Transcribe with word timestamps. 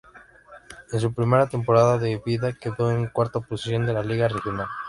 En 0.91 0.99
su 0.99 1.13
primera 1.13 1.47
temporada 1.47 1.99
de 1.99 2.19
vida 2.25 2.53
quedó 2.53 2.89
en 2.89 3.05
cuarta 3.09 3.39
posición 3.39 3.85
de 3.85 3.93
la 3.93 4.01
liga 4.01 4.27
regional. 4.27 4.65